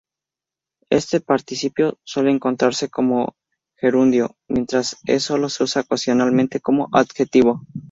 [0.89, 3.35] Este participio suele encontrarse como
[3.75, 7.61] gerundio, mientras es solo se usa ocasionalmente como adjetivo.